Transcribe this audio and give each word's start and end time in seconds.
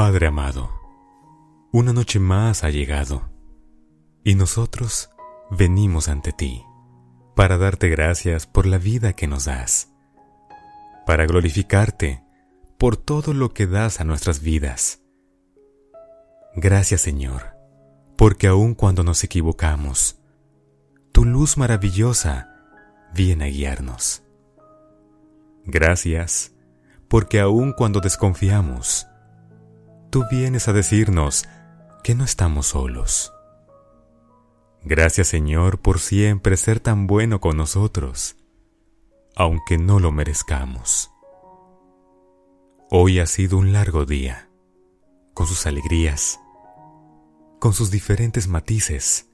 Padre 0.00 0.28
amado, 0.28 0.70
una 1.72 1.92
noche 1.92 2.20
más 2.20 2.62
ha 2.62 2.70
llegado 2.70 3.28
y 4.22 4.36
nosotros 4.36 5.10
venimos 5.50 6.06
ante 6.06 6.30
ti 6.30 6.64
para 7.34 7.58
darte 7.58 7.88
gracias 7.88 8.46
por 8.46 8.64
la 8.64 8.78
vida 8.78 9.14
que 9.14 9.26
nos 9.26 9.46
das, 9.46 9.92
para 11.04 11.26
glorificarte 11.26 12.22
por 12.78 12.96
todo 12.96 13.34
lo 13.34 13.52
que 13.52 13.66
das 13.66 14.00
a 14.00 14.04
nuestras 14.04 14.40
vidas. 14.40 15.02
Gracias 16.54 17.00
Señor, 17.00 17.56
porque 18.16 18.46
aun 18.46 18.76
cuando 18.76 19.02
nos 19.02 19.24
equivocamos, 19.24 20.20
tu 21.10 21.24
luz 21.24 21.58
maravillosa 21.58 22.54
viene 23.12 23.46
a 23.46 23.48
guiarnos. 23.48 24.22
Gracias, 25.64 26.54
porque 27.08 27.40
aun 27.40 27.72
cuando 27.72 27.98
desconfiamos, 27.98 29.07
tú 30.10 30.24
vienes 30.30 30.68
a 30.68 30.72
decirnos 30.72 31.44
que 32.02 32.14
no 32.14 32.24
estamos 32.24 32.68
solos. 32.68 33.32
Gracias 34.82 35.28
Señor 35.28 35.80
por 35.80 35.98
siempre 35.98 36.56
ser 36.56 36.80
tan 36.80 37.06
bueno 37.06 37.40
con 37.40 37.56
nosotros, 37.56 38.36
aunque 39.36 39.78
no 39.78 39.98
lo 39.98 40.12
merezcamos. 40.12 41.10
Hoy 42.90 43.20
ha 43.20 43.26
sido 43.26 43.58
un 43.58 43.72
largo 43.72 44.06
día, 44.06 44.48
con 45.34 45.46
sus 45.46 45.66
alegrías, 45.66 46.40
con 47.58 47.72
sus 47.72 47.90
diferentes 47.90 48.48
matices, 48.48 49.28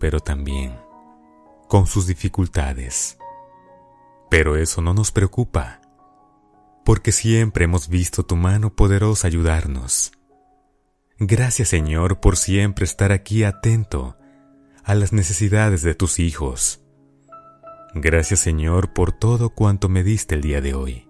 pero 0.00 0.20
también 0.20 0.76
con 1.68 1.86
sus 1.86 2.06
dificultades. 2.06 3.18
Pero 4.30 4.56
eso 4.56 4.80
no 4.80 4.94
nos 4.94 5.12
preocupa, 5.12 5.80
porque 6.86 7.10
siempre 7.10 7.64
hemos 7.64 7.88
visto 7.88 8.24
tu 8.24 8.36
mano 8.36 8.76
poderosa 8.76 9.26
ayudarnos. 9.26 10.12
Gracias 11.18 11.66
Señor 11.68 12.20
por 12.20 12.36
siempre 12.36 12.84
estar 12.84 13.10
aquí 13.10 13.42
atento 13.42 14.16
a 14.84 14.94
las 14.94 15.12
necesidades 15.12 15.82
de 15.82 15.96
tus 15.96 16.20
hijos. 16.20 16.80
Gracias 17.92 18.38
Señor 18.38 18.92
por 18.92 19.10
todo 19.10 19.50
cuanto 19.50 19.88
me 19.88 20.04
diste 20.04 20.36
el 20.36 20.42
día 20.42 20.60
de 20.60 20.74
hoy 20.74 21.08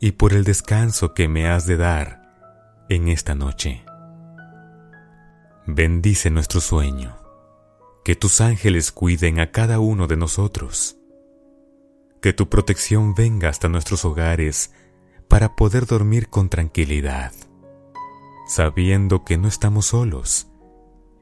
y 0.00 0.12
por 0.12 0.32
el 0.32 0.42
descanso 0.42 1.14
que 1.14 1.28
me 1.28 1.46
has 1.46 1.66
de 1.66 1.76
dar 1.76 2.84
en 2.88 3.06
esta 3.06 3.36
noche. 3.36 3.84
Bendice 5.68 6.30
nuestro 6.30 6.60
sueño, 6.60 7.16
que 8.04 8.16
tus 8.16 8.40
ángeles 8.40 8.90
cuiden 8.90 9.38
a 9.38 9.52
cada 9.52 9.78
uno 9.78 10.08
de 10.08 10.16
nosotros, 10.16 10.96
que 12.24 12.32
tu 12.32 12.48
protección 12.48 13.14
venga 13.14 13.50
hasta 13.50 13.68
nuestros 13.68 14.06
hogares 14.06 14.72
para 15.28 15.56
poder 15.56 15.84
dormir 15.84 16.30
con 16.30 16.48
tranquilidad, 16.48 17.34
sabiendo 18.46 19.26
que 19.26 19.36
no 19.36 19.46
estamos 19.46 19.88
solos, 19.88 20.48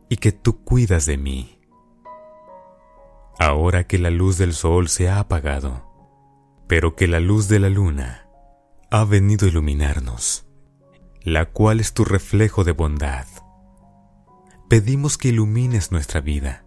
y 0.08 0.18
que 0.18 0.30
tú 0.30 0.62
cuidas 0.62 1.04
de 1.04 1.16
mí. 1.16 1.58
Ahora 3.36 3.82
que 3.88 3.98
la 3.98 4.10
luz 4.10 4.38
del 4.38 4.54
sol 4.54 4.88
se 4.88 5.08
ha 5.08 5.18
apagado, 5.18 5.92
pero 6.68 6.94
que 6.94 7.08
la 7.08 7.18
luz 7.18 7.48
de 7.48 7.58
la 7.58 7.68
luna 7.68 8.28
ha 8.88 9.04
venido 9.04 9.46
a 9.46 9.50
iluminarnos, 9.50 10.46
la 11.20 11.46
cual 11.46 11.80
es 11.80 11.94
tu 11.94 12.04
reflejo 12.04 12.62
de 12.62 12.70
bondad. 12.70 13.26
Pedimos 14.68 15.18
que 15.18 15.30
ilumines 15.30 15.90
nuestra 15.90 16.20
vida, 16.20 16.64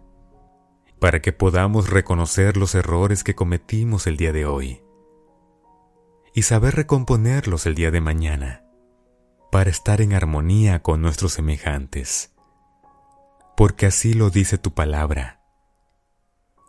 para 1.06 1.22
que 1.22 1.32
podamos 1.32 1.88
reconocer 1.88 2.56
los 2.56 2.74
errores 2.74 3.22
que 3.22 3.36
cometimos 3.36 4.08
el 4.08 4.16
día 4.16 4.32
de 4.32 4.44
hoy 4.44 4.82
y 6.34 6.42
saber 6.42 6.74
recomponerlos 6.74 7.64
el 7.66 7.76
día 7.76 7.92
de 7.92 8.00
mañana, 8.00 8.64
para 9.52 9.70
estar 9.70 10.00
en 10.00 10.14
armonía 10.14 10.82
con 10.82 11.02
nuestros 11.02 11.34
semejantes 11.34 12.34
porque 13.56 13.86
así 13.86 14.14
lo 14.14 14.30
dice 14.30 14.58
tu 14.58 14.74
palabra, 14.74 15.44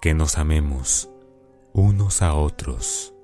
que 0.01 0.13
nos 0.13 0.37
amemos 0.37 1.09
unos 1.73 2.21
a 2.21 2.35
otros. 2.35 3.15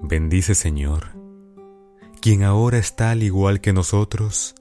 Bendice 0.00 0.54
Señor, 0.54 1.10
quien 2.22 2.44
ahora 2.44 2.78
está 2.78 3.10
al 3.10 3.22
igual 3.22 3.60
que 3.60 3.74
nosotros, 3.74 4.54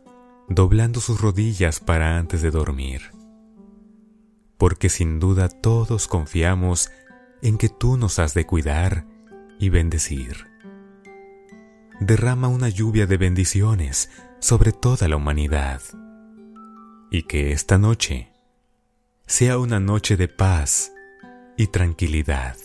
doblando 0.49 0.99
sus 0.99 1.21
rodillas 1.21 1.79
para 1.79 2.17
antes 2.17 2.41
de 2.41 2.51
dormir, 2.51 3.17
porque 4.59 4.89
sin 4.89 5.19
duda 5.19 5.49
todos 5.49 6.07
confiamos 6.07 6.91
en 7.41 7.57
que 7.57 7.69
tú 7.69 7.97
nos 7.97 8.19
has 8.19 8.35
de 8.35 8.45
cuidar 8.45 9.05
y 9.57 9.69
bendecir. 9.69 10.45
Derrama 12.01 12.49
una 12.49 12.69
lluvia 12.69 13.07
de 13.07 13.17
bendiciones 13.17 14.11
sobre 14.39 14.73
toda 14.73 15.07
la 15.07 15.15
humanidad 15.15 15.81
y 17.09 17.23
que 17.23 17.53
esta 17.53 17.77
noche 17.77 18.31
sea 19.25 19.57
una 19.57 19.79
noche 19.79 20.17
de 20.17 20.27
paz 20.27 20.91
y 21.55 21.67
tranquilidad. 21.67 22.57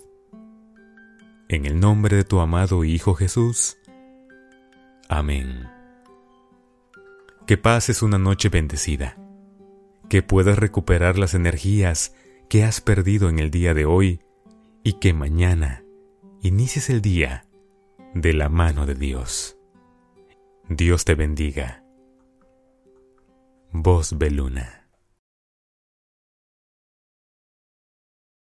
En 1.49 1.65
el 1.65 1.79
nombre 1.79 2.17
de 2.17 2.25
tu 2.25 2.41
amado 2.41 2.85
Hijo 2.85 3.15
Jesús. 3.15 3.77
Amén. 5.09 5.69
Que 7.47 7.57
pases 7.57 8.03
una 8.03 8.19
noche 8.19 8.49
bendecida, 8.49 9.17
que 10.09 10.23
puedas 10.23 10.59
recuperar 10.59 11.19
las 11.19 11.35
energías 11.35 12.15
que 12.49 12.65
has 12.65 12.81
perdido 12.81 13.29
en 13.29 13.39
el 13.39 13.51
día 13.51 13.75
de 13.75 13.85
hoy 13.85 14.21
y 14.83 14.95
que 14.95 15.13
mañana 15.13 15.85
inicies 16.43 16.91
el 16.91 17.01
día 17.01 17.47
de 18.15 18.33
la 18.33 18.49
mano 18.49 18.87
de 18.87 18.95
Dios. 18.95 19.59
Dios 20.69 21.05
te 21.05 21.15
bendiga. 21.15 21.85
Voz 23.73 24.17
Beluna. 24.17 24.84